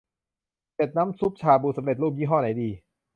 [0.75, 2.69] เจ็ด น้ำซุปชาบูสำเร็จรูป ยี่ห้อไหนดี